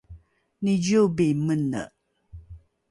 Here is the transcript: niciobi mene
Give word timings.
niciobi 0.63 1.27
mene 1.45 1.81